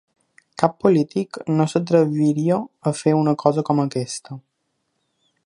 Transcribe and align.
Cap 0.61 0.71
polític 0.85 1.39
no 1.59 1.67
s'atreviria 1.73 2.59
a 2.93 2.95
fer 3.03 3.15
una 3.21 3.35
cosa 3.45 3.67
com 3.69 3.85
aquesta. 3.85 4.41